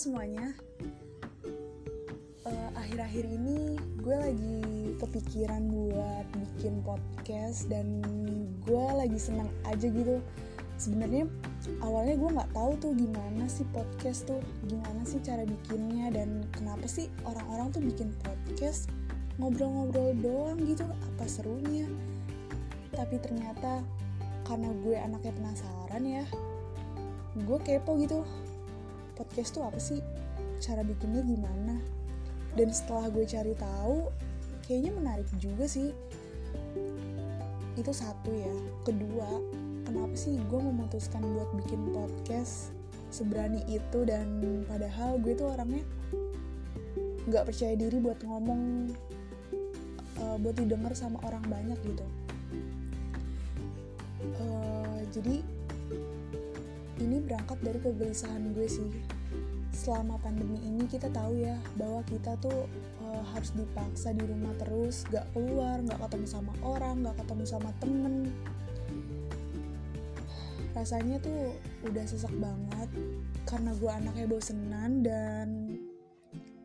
semuanya. 0.00 0.56
Eh, 2.48 2.68
Akhir-akhir 2.72 3.28
ini 3.28 3.76
gue 4.00 4.16
lagi 4.16 4.60
kepikiran 4.96 5.68
buat 5.68 6.24
bikin 6.32 6.80
podcast 6.80 7.68
dan 7.68 8.00
gue 8.64 8.86
lagi 8.96 9.20
senang 9.20 9.52
aja 9.68 9.92
gitu. 9.92 10.24
Sebenarnya 10.80 11.28
awalnya 11.84 12.16
gue 12.16 12.30
nggak 12.32 12.52
tahu 12.56 12.72
tuh 12.80 12.96
gimana 12.96 13.44
sih 13.44 13.68
podcast 13.76 14.24
tuh, 14.24 14.40
gimana 14.64 15.04
sih 15.04 15.20
cara 15.20 15.44
bikinnya 15.44 16.08
dan 16.08 16.48
kenapa 16.48 16.88
sih 16.88 17.12
orang-orang 17.28 17.68
tuh 17.68 17.84
bikin 17.84 18.08
podcast 18.24 18.88
ngobrol-ngobrol 19.36 20.16
doang 20.24 20.64
gitu, 20.64 20.88
apa 20.88 21.28
serunya? 21.28 21.84
Tapi 22.96 23.20
ternyata 23.20 23.84
karena 24.48 24.72
gue 24.80 24.96
anaknya 24.96 25.32
penasaran 25.36 26.04
ya, 26.08 26.24
gue 27.44 27.58
kepo 27.60 28.00
gitu 28.00 28.24
podcast 29.20 29.52
tuh 29.52 29.68
apa 29.68 29.76
sih? 29.76 30.00
Cara 30.64 30.80
bikinnya 30.80 31.20
gimana? 31.20 31.76
Dan 32.56 32.72
setelah 32.72 33.12
gue 33.12 33.28
cari 33.28 33.52
tahu 33.52 34.08
kayaknya 34.64 34.96
menarik 34.96 35.28
juga 35.36 35.68
sih. 35.68 35.92
Itu 37.76 37.92
satu 37.92 38.32
ya. 38.32 38.56
Kedua 38.88 39.28
kenapa 39.84 40.16
sih 40.16 40.40
gue 40.48 40.60
memutuskan 40.64 41.20
buat 41.20 41.52
bikin 41.60 41.92
podcast 41.92 42.72
seberani 43.12 43.60
itu? 43.68 44.08
Dan 44.08 44.64
padahal 44.64 45.20
gue 45.20 45.36
tuh 45.36 45.52
orangnya 45.52 45.84
nggak 47.28 47.52
percaya 47.52 47.76
diri 47.76 48.00
buat 48.00 48.24
ngomong 48.24 48.88
uh, 50.24 50.36
buat 50.40 50.56
didengar 50.56 50.96
sama 50.96 51.20
orang 51.28 51.44
banyak 51.44 51.76
gitu. 51.84 52.06
Uh, 54.40 55.00
jadi 55.12 55.44
ini 57.00 57.18
berangkat 57.24 57.58
dari 57.64 57.80
kegelisahan 57.80 58.52
gue 58.52 58.68
sih. 58.68 58.90
Selama 59.70 60.20
pandemi 60.20 60.60
ini 60.66 60.84
kita 60.84 61.08
tahu 61.08 61.40
ya 61.40 61.56
bahwa 61.78 62.04
kita 62.04 62.36
tuh 62.42 62.68
uh, 63.00 63.22
harus 63.32 63.54
dipaksa 63.56 64.12
di 64.12 64.26
rumah 64.26 64.52
terus 64.60 65.06
gak 65.08 65.24
keluar 65.32 65.80
gak 65.86 66.00
ketemu 66.04 66.26
sama 66.26 66.52
orang 66.60 67.06
gak 67.06 67.16
ketemu 67.22 67.44
sama 67.48 67.70
temen. 67.80 68.14
Rasanya 70.76 71.18
tuh 71.22 71.54
udah 71.86 72.04
sesak 72.06 72.34
banget 72.38 72.90
karena 73.48 73.74
gue 73.74 73.90
anaknya 73.90 74.26
bosenan 74.30 75.02
dan 75.02 75.48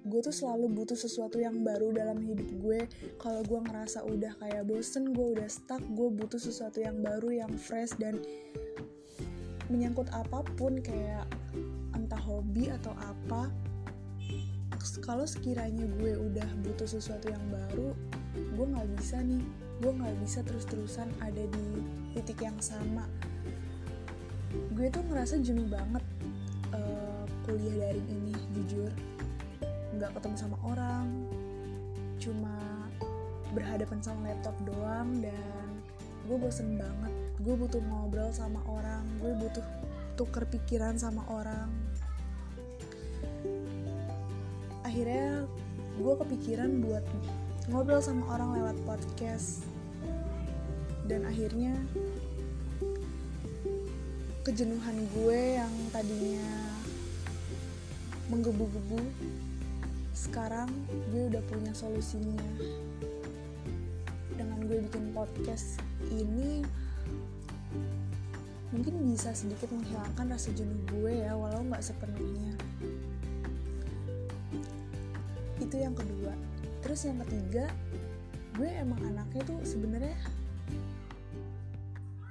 gue 0.00 0.20
tuh 0.24 0.32
selalu 0.32 0.72
butuh 0.72 0.96
sesuatu 0.96 1.36
yang 1.38 1.60
baru 1.60 1.92
dalam 1.92 2.18
hidup 2.24 2.48
gue. 2.60 2.80
Kalau 3.20 3.44
gue 3.44 3.60
ngerasa 3.60 4.02
udah 4.08 4.32
kayak 4.40 4.64
bosen 4.66 5.12
gue 5.12 5.26
udah 5.36 5.48
stuck 5.48 5.80
gue 5.92 6.08
butuh 6.08 6.40
sesuatu 6.40 6.80
yang 6.80 7.00
baru 7.04 7.44
yang 7.44 7.52
fresh 7.54 7.92
dan 8.00 8.18
menyangkut 9.70 10.10
apa 10.10 10.42
pun 10.58 10.82
kayak 10.82 11.24
entah 11.94 12.20
hobi 12.20 12.68
atau 12.68 12.92
apa 12.98 13.48
kalau 15.04 15.28
sekiranya 15.28 15.86
gue 16.00 16.16
udah 16.16 16.48
butuh 16.64 16.88
sesuatu 16.88 17.28
yang 17.28 17.44
baru 17.52 17.92
gue 18.34 18.66
nggak 18.66 18.88
bisa 18.98 19.18
nih. 19.22 19.42
Gue 19.80 19.92
nggak 19.96 20.16
bisa 20.20 20.44
terus-terusan 20.44 21.08
ada 21.24 21.40
di 21.40 21.66
titik 22.12 22.44
yang 22.44 22.56
sama. 22.60 23.08
Gue 24.76 24.92
tuh 24.92 25.02
ngerasa 25.08 25.40
jenuh 25.40 25.66
banget 25.66 26.04
uh, 26.76 27.24
kuliah 27.48 27.88
daring 27.88 28.08
ini 28.08 28.34
jujur. 28.52 28.92
Nggak 29.96 30.20
ketemu 30.20 30.36
sama 30.36 30.56
orang 30.66 31.06
cuma 32.20 32.52
berhadapan 33.56 33.98
sama 34.04 34.28
laptop 34.28 34.52
doang 34.68 35.24
dan 35.24 35.59
gue 36.28 36.36
bosen 36.36 36.76
banget. 36.76 37.12
Gue 37.40 37.54
butuh 37.56 37.80
ngobrol 37.80 38.32
sama 38.34 38.60
orang. 38.68 39.04
Gue 39.20 39.32
butuh 39.38 39.64
tuker 40.18 40.44
pikiran 40.48 41.00
sama 41.00 41.24
orang. 41.32 41.70
Akhirnya 44.84 45.48
gue 46.00 46.14
kepikiran 46.26 46.82
buat 46.82 47.04
ngobrol 47.70 48.02
sama 48.02 48.26
orang 48.34 48.60
lewat 48.60 48.76
podcast. 48.84 49.64
Dan 51.06 51.26
akhirnya 51.26 51.74
kejenuhan 54.40 54.96
gue 55.14 55.40
yang 55.60 55.74
tadinya 55.92 56.48
menggebu-gebu 58.30 59.02
sekarang 60.14 60.70
gue 61.10 61.32
udah 61.34 61.42
punya 61.50 61.74
solusinya 61.74 62.46
gue 64.70 64.86
bikin 64.86 65.10
podcast 65.10 65.82
ini 66.14 66.62
mungkin 68.70 69.02
bisa 69.02 69.34
sedikit 69.34 69.66
menghilangkan 69.74 70.30
rasa 70.30 70.54
jenuh 70.54 70.78
gue 70.94 71.26
ya 71.26 71.34
walau 71.34 71.66
nggak 71.66 71.82
sepenuhnya. 71.82 72.54
Itu 75.58 75.74
yang 75.74 75.98
kedua. 75.98 76.38
Terus 76.86 77.02
yang 77.02 77.18
ketiga 77.26 77.66
gue 78.54 78.70
emang 78.70 79.02
anaknya 79.10 79.42
tuh 79.42 79.58
sebenarnya 79.66 80.14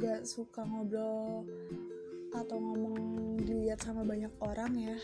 gak 0.00 0.24
suka 0.24 0.64
ngobrol 0.64 1.44
atau 2.32 2.56
ngomong 2.56 2.96
dilihat 3.44 3.84
sama 3.84 4.08
banyak 4.08 4.32
orang 4.40 4.72
ya. 4.72 4.96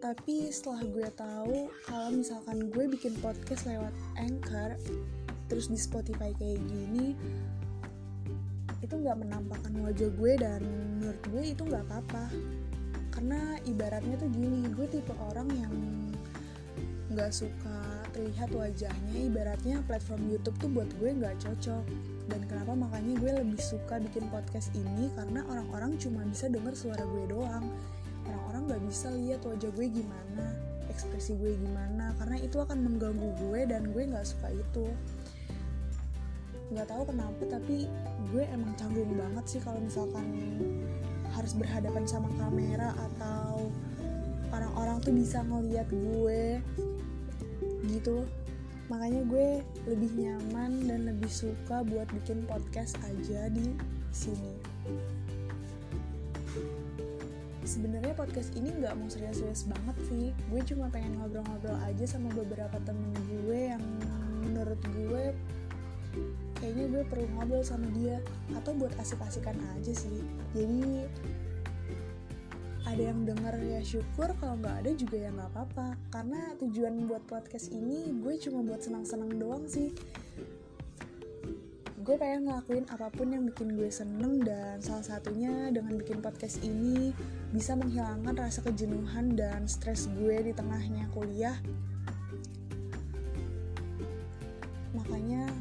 Tapi 0.00 0.48
setelah 0.48 0.88
gue 0.88 1.08
tahu 1.12 1.68
kalau 1.84 2.08
misalkan 2.16 2.72
gue 2.72 2.84
bikin 2.96 3.12
podcast 3.20 3.68
lewat 3.68 3.92
Anchor 4.16 4.72
terus 5.48 5.72
di 5.72 5.80
Spotify 5.80 6.30
kayak 6.36 6.60
gini 6.68 7.16
itu 8.78 8.94
nggak 8.94 9.18
menampakkan 9.20 9.74
wajah 9.82 10.10
gue 10.14 10.32
dan 10.38 10.62
menurut 10.98 11.22
gue 11.34 11.42
itu 11.50 11.62
nggak 11.66 11.84
apa-apa. 11.90 12.30
Karena 13.10 13.58
ibaratnya 13.66 14.14
tuh 14.14 14.30
gini 14.30 14.70
gue 14.70 14.86
tipe 14.86 15.10
orang 15.18 15.50
yang 15.58 15.74
nggak 17.10 17.34
suka 17.34 18.06
terlihat 18.14 18.54
wajahnya. 18.54 19.18
Ibaratnya 19.18 19.82
platform 19.90 20.30
YouTube 20.30 20.56
tuh 20.62 20.70
buat 20.70 20.90
gue 21.02 21.10
nggak 21.10 21.42
cocok. 21.42 21.84
Dan 22.30 22.40
kenapa? 22.46 22.78
Makanya 22.78 23.18
gue 23.18 23.32
lebih 23.42 23.58
suka 23.58 23.98
bikin 23.98 24.30
podcast 24.30 24.70
ini 24.78 25.10
karena 25.18 25.42
orang-orang 25.50 25.98
cuma 25.98 26.22
bisa 26.22 26.46
denger 26.46 26.78
suara 26.78 27.02
gue 27.02 27.34
doang. 27.34 27.66
Orang-orang 28.30 28.62
nggak 28.70 28.82
bisa 28.86 29.10
lihat 29.10 29.42
wajah 29.42 29.72
gue 29.74 29.86
gimana 29.90 30.68
ekspresi 30.88 31.38
gue 31.38 31.54
gimana. 31.54 32.16
Karena 32.18 32.36
itu 32.42 32.58
akan 32.58 32.78
mengganggu 32.82 33.30
gue 33.38 33.60
dan 33.70 33.90
gue 33.94 34.02
nggak 34.02 34.26
suka 34.26 34.48
itu 34.50 34.86
nggak 36.68 36.88
tahu 36.88 37.02
kenapa 37.08 37.42
tapi 37.48 37.88
gue 38.28 38.44
emang 38.52 38.76
canggung 38.76 39.08
banget 39.16 39.44
sih 39.56 39.60
kalau 39.64 39.80
misalkan 39.80 40.26
harus 41.32 41.52
berhadapan 41.56 42.04
sama 42.04 42.28
kamera 42.36 42.92
atau 42.96 43.72
orang-orang 44.52 44.98
tuh 45.04 45.12
bisa 45.12 45.44
ngeliat 45.44 45.88
gue 45.88 46.60
gitu. 47.88 48.24
Makanya 48.88 49.20
gue 49.28 49.48
lebih 49.84 50.10
nyaman 50.16 50.88
dan 50.88 51.00
lebih 51.12 51.28
suka 51.28 51.84
buat 51.84 52.08
bikin 52.08 52.48
podcast 52.48 52.96
aja 53.04 53.52
di 53.52 53.76
sini. 54.08 54.56
Sebenarnya 57.68 58.16
podcast 58.16 58.56
ini 58.56 58.72
nggak 58.80 58.96
mau 58.96 59.12
serius-serius 59.12 59.68
banget 59.68 59.96
sih. 60.08 60.26
Gue 60.48 60.64
cuma 60.64 60.88
pengen 60.88 61.20
ngobrol-ngobrol 61.20 61.76
aja 61.84 62.04
sama 62.08 62.32
beberapa 62.32 62.80
temen 62.88 63.12
gue 63.28 63.76
yang 63.76 63.84
menurut 64.40 64.80
gue 64.88 65.36
kayaknya 66.58 66.86
gue 66.90 67.02
perlu 67.06 67.26
ngobrol 67.38 67.62
sama 67.62 67.86
dia 67.94 68.18
atau 68.54 68.74
buat 68.74 68.92
asik-asikan 68.98 69.56
aja 69.78 69.92
sih. 69.94 70.22
Jadi 70.52 71.06
ada 72.88 73.02
yang 73.14 73.28
denger 73.28 73.54
ya 73.68 73.80
syukur 73.84 74.32
kalau 74.40 74.56
nggak 74.58 74.76
ada 74.84 74.90
juga 74.96 75.16
ya 75.18 75.30
nggak 75.30 75.50
apa-apa. 75.54 75.88
Karena 76.10 76.40
tujuan 76.58 77.06
buat 77.06 77.22
podcast 77.30 77.70
ini 77.70 78.10
gue 78.18 78.34
cuma 78.42 78.66
buat 78.66 78.82
senang-senang 78.82 79.38
doang 79.38 79.64
sih. 79.70 79.94
Gue 82.02 82.16
pengen 82.16 82.48
ngelakuin 82.48 82.88
apa 82.88 83.12
pun 83.12 83.28
yang 83.28 83.44
bikin 83.44 83.76
gue 83.76 83.92
seneng 83.92 84.40
dan 84.40 84.80
salah 84.80 85.04
satunya 85.04 85.68
dengan 85.68 86.00
bikin 86.00 86.24
podcast 86.24 86.56
ini 86.64 87.12
bisa 87.52 87.76
menghilangkan 87.76 88.32
rasa 88.32 88.64
kejenuhan 88.64 89.36
dan 89.36 89.68
stres 89.68 90.08
gue 90.16 90.40
di 90.40 90.56
tengahnya 90.56 91.04
kuliah. 91.12 91.60
Makanya 94.96 95.52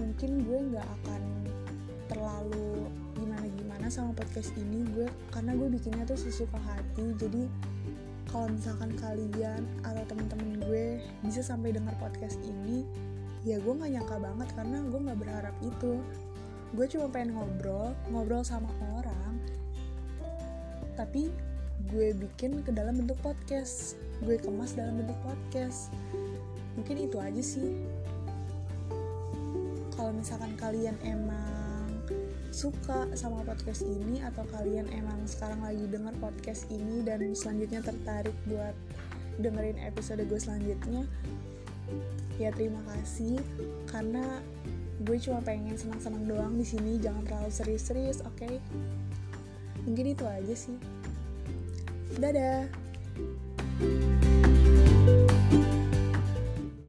mungkin 0.00 0.46
gue 0.46 0.58
nggak 0.72 0.86
akan 1.02 1.22
terlalu 2.08 2.88
gimana 3.16 3.46
gimana 3.56 3.86
sama 3.88 4.12
podcast 4.16 4.52
ini. 4.56 4.84
Gue 4.92 5.08
karena 5.32 5.56
gue 5.56 5.68
bikinnya 5.72 6.04
tuh 6.04 6.20
sesuka 6.20 6.60
hati. 6.62 7.12
Jadi 7.16 7.48
kalau 8.30 8.48
misalkan 8.48 8.96
kalian 8.96 9.62
atau 9.84 10.04
temen-temen 10.08 10.62
gue 10.64 11.00
bisa 11.24 11.44
sampai 11.44 11.76
dengar 11.76 11.92
podcast 12.00 12.40
ini 12.40 12.88
ya 13.42 13.58
gue 13.58 13.74
nggak 13.74 13.98
nyangka 13.98 14.16
banget 14.22 14.48
karena 14.54 14.78
gue 14.86 15.00
nggak 15.02 15.18
berharap 15.20 15.56
itu. 15.60 16.00
Gue 16.72 16.86
cuma 16.88 17.06
pengen 17.12 17.36
ngobrol 17.36 17.92
ngobrol 18.08 18.40
sama 18.40 18.72
orang 18.96 19.36
tapi 20.96 21.32
gue 21.90 22.14
bikin 22.14 22.62
ke 22.62 22.70
dalam 22.70 23.00
bentuk 23.00 23.18
podcast. 23.24 23.98
Gue 24.22 24.38
kemas 24.38 24.76
dalam 24.78 25.02
bentuk 25.02 25.18
podcast. 25.24 25.90
Mungkin 26.78 27.10
itu 27.10 27.16
aja 27.18 27.42
sih 27.42 27.74
kalau 30.02 30.18
misalkan 30.18 30.58
kalian 30.58 30.98
emang 31.06 31.86
suka 32.50 33.06
sama 33.14 33.46
podcast 33.46 33.86
ini 33.86 34.18
atau 34.18 34.42
kalian 34.50 34.90
emang 34.90 35.22
sekarang 35.30 35.62
lagi 35.62 35.86
denger 35.86 36.10
podcast 36.18 36.66
ini 36.74 37.06
dan 37.06 37.22
selanjutnya 37.38 37.86
tertarik 37.86 38.34
buat 38.50 38.74
dengerin 39.38 39.78
episode 39.78 40.26
gue 40.26 40.40
selanjutnya 40.42 41.06
ya 42.34 42.50
terima 42.50 42.82
kasih. 42.90 43.38
Karena 43.86 44.42
gue 45.06 45.22
cuma 45.22 45.38
pengen 45.38 45.78
senang-senang 45.78 46.26
doang 46.26 46.58
di 46.58 46.66
sini 46.66 46.98
jangan 46.98 47.22
terlalu 47.22 47.54
serius-serius 47.54 48.26
oke? 48.26 48.42
Okay? 48.42 48.58
mungkin 49.86 50.18
itu 50.18 50.26
aja 50.26 50.54
sih. 50.58 50.78
Dadah 52.18 52.66